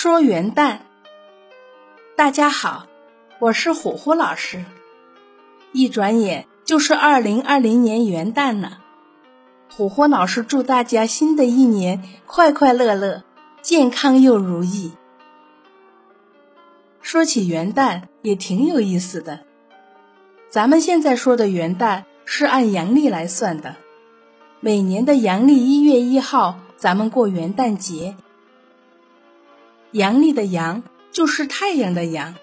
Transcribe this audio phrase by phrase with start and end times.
[0.00, 0.78] 说元旦，
[2.14, 2.86] 大家好，
[3.40, 4.64] 我是虎虎老师。
[5.72, 8.78] 一转眼就是二零二零年元旦了，
[9.68, 13.24] 虎虎老师祝大家新的一年快快乐乐、
[13.60, 14.92] 健康又如意。
[17.02, 19.40] 说起元旦也挺有意思的，
[20.48, 23.74] 咱们现在说的元旦是按阳历来算的，
[24.60, 28.14] 每年的阳历一月一号，咱们过元旦节。
[29.92, 32.34] 阳历的阳就是太阳的阳。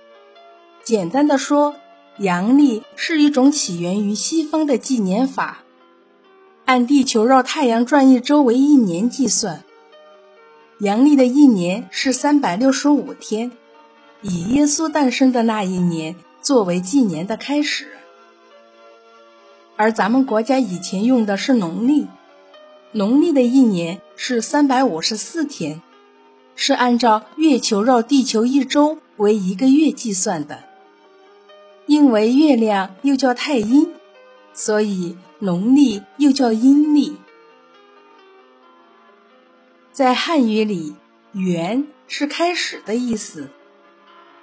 [0.84, 1.76] 简单的说，
[2.18, 5.60] 阳历是一种起源于西方的纪年法，
[6.66, 9.64] 按地球绕太阳转一周为一年计算。
[10.80, 13.52] 阳历的一年是三百六十五天，
[14.22, 17.90] 以耶稣诞生的那一年作为纪年的开始。
[19.76, 22.08] 而咱们国家以前用的是农历，
[22.92, 25.82] 农历的一年是三百五十四天。
[26.56, 30.64] 是按照月球绕地球一周为一个月计算的，
[31.86, 33.94] 因为月亮又叫太阴，
[34.54, 37.18] 所以农历又叫阴历。
[39.92, 40.96] 在汉语里
[41.34, 43.50] ，“元”是开始的意思，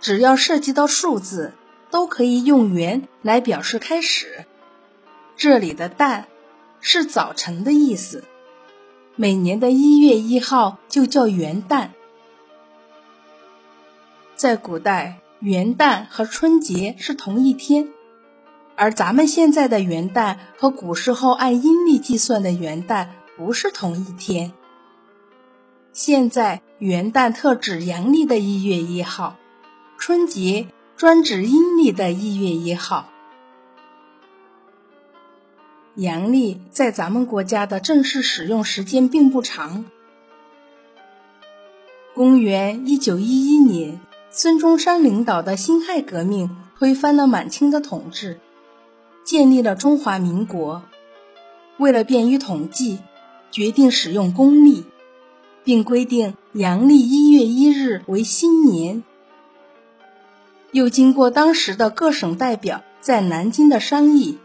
[0.01, 1.53] 只要涉及到数字，
[1.91, 4.45] 都可以用“元”来表示开始。
[5.37, 6.25] 这里的“旦”
[6.81, 8.25] 是早晨的意思，
[9.17, 11.89] 每年的一月一号就叫元旦。
[14.43, 17.91] 在古代，元旦和春节是同一天，
[18.75, 24.53] 而咱们现在的元旦和古时候按阴历计算的元旦不是同一天。
[25.93, 29.37] 现在元旦特指阳历的一月一号，
[29.97, 33.11] 春节专指阴历的一月一号。
[35.95, 39.85] 阳历在咱们国家的正式使用时间并不长。
[42.13, 44.01] 公元一九一一年。
[44.35, 48.41] 孙中山领导的辛亥革命推翻了满清的统治，
[49.25, 50.85] 建立了中华民国。
[51.77, 53.01] 为了便于统计，
[53.51, 54.85] 决定使用公历，
[55.65, 59.03] 并规定阳历一月一日为新年。
[60.71, 64.39] 又经过当时的各省代表在南京的商议，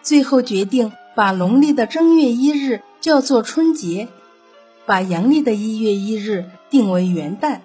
[0.00, 4.06] 最后决定把农历的正月一日叫做春节，
[4.86, 7.62] 把阳历的一月一日定为元旦。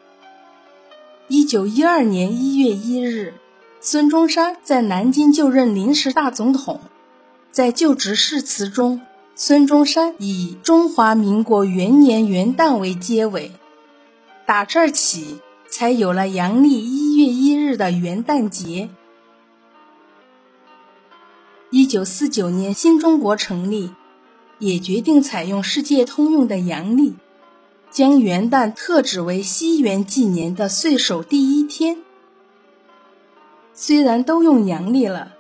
[1.32, 3.36] 一九一二年一月一日，
[3.80, 6.82] 孙中山在南京就任临时大总统。
[7.52, 9.02] 在就职誓词中，
[9.36, 13.52] 孙中山以“中华民国元年元旦”为结尾，
[14.48, 15.38] 打这儿起，
[15.70, 18.90] 才有了阳历一月一日的元旦节。
[21.70, 23.92] 一九四九年新中国成立，
[24.58, 27.14] 也决定采用世界通用的阳历。
[27.92, 31.98] 将元旦特指为西元纪年的岁首第一天。
[33.74, 35.34] 虽然都用阳历了，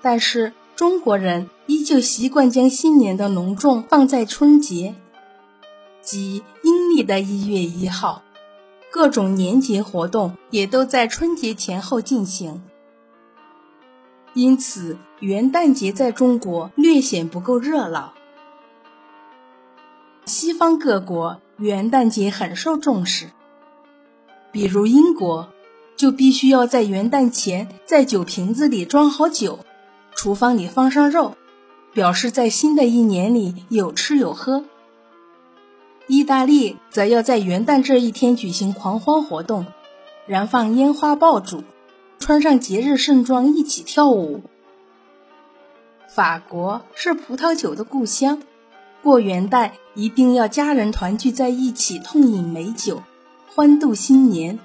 [0.00, 4.94] 但是中国人依旧习惯将新年的隆重放在春节，
[6.00, 8.22] 即阴历的一月一号。
[8.90, 12.62] 各种年节活动也都在春节前后进行，
[14.34, 18.14] 因此元旦节在中国略显不够热闹。
[20.24, 21.40] 西方各国。
[21.60, 23.26] 元旦节很受重视，
[24.50, 25.50] 比如英国
[25.94, 29.58] 就必须要在元旦前在酒瓶子里装好酒，
[30.14, 31.36] 厨房里放上肉，
[31.92, 34.64] 表示在新的一年里有吃有喝。
[36.06, 39.66] 意大利则要在元旦这一天举行狂欢活动，
[40.26, 41.62] 燃放烟花爆竹，
[42.18, 44.40] 穿上节日盛装一起跳舞。
[46.08, 48.42] 法国是葡萄酒的故乡。
[49.02, 53.02] 过元旦一定要家人团聚在一起，痛饮美酒，
[53.48, 54.58] 欢度新年。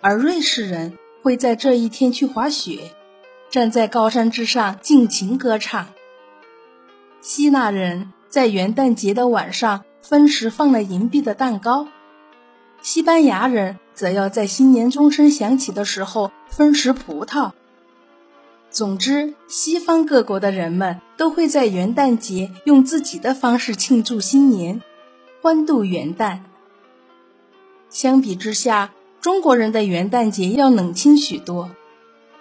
[0.00, 2.92] 而瑞士人会在这一天去滑雪，
[3.50, 5.88] 站在高山之上尽情歌唱。
[7.20, 11.88] 希腊人在元旦节的晚上分食放了银币的蛋糕，
[12.80, 17.52] 西班牙人则要在新年钟声响起的时候分食葡萄。
[18.70, 24.82] 总之，西方各国的人们都会在元旦节用自己的方式庆祝新年，
[25.40, 26.40] 欢度元旦。
[27.88, 31.70] 相比之下，中国人的元旦节要冷清许多，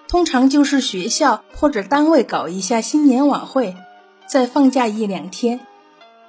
[0.07, 3.75] 通常就是学校或者单位搞一下新年晚会，
[4.27, 5.61] 再放假一两天，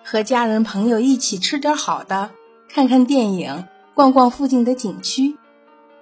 [0.05, 2.31] 和家人朋友一起吃点好的，
[2.69, 5.37] 看看电影，逛逛附近的景区。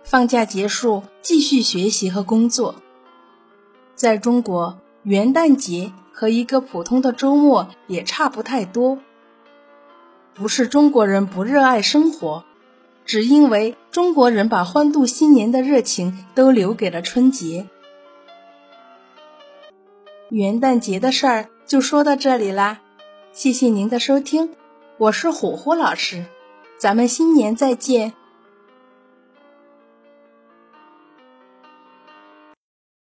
[0.04, 2.76] 放假结束，继续学习和工作。
[3.96, 8.98] 在中国，元旦节和一个普通的周末也差不太多。
[10.34, 12.44] 不是中国人不热爱生活，
[13.06, 17.66] 只因为中国人把欢度新年的热情都留给了春节。
[20.28, 22.80] 元旦节的事儿就说到这里啦，
[23.32, 24.50] 谢谢您的收听，
[24.98, 26.26] 我是虎虎老师，
[26.78, 28.12] 咱们新年再见。